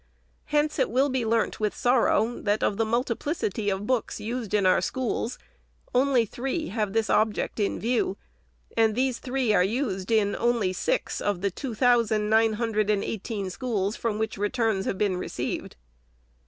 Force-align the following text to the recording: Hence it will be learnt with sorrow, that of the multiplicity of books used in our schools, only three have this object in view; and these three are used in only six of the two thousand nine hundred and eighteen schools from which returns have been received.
Hence 0.45 0.79
it 0.79 0.89
will 0.89 1.09
be 1.09 1.23
learnt 1.23 1.59
with 1.59 1.75
sorrow, 1.77 2.41
that 2.41 2.63
of 2.63 2.77
the 2.77 2.85
multiplicity 2.85 3.69
of 3.69 3.85
books 3.85 4.19
used 4.19 4.51
in 4.51 4.65
our 4.65 4.81
schools, 4.81 5.37
only 5.93 6.25
three 6.25 6.69
have 6.69 6.93
this 6.93 7.07
object 7.07 7.59
in 7.59 7.79
view; 7.79 8.17
and 8.75 8.95
these 8.95 9.19
three 9.19 9.53
are 9.53 9.63
used 9.63 10.09
in 10.09 10.35
only 10.35 10.73
six 10.73 11.21
of 11.21 11.41
the 11.41 11.51
two 11.51 11.75
thousand 11.75 12.31
nine 12.31 12.53
hundred 12.53 12.89
and 12.89 13.03
eighteen 13.03 13.51
schools 13.51 13.95
from 13.95 14.17
which 14.17 14.39
returns 14.39 14.85
have 14.85 14.97
been 14.97 15.17
received. 15.17 15.75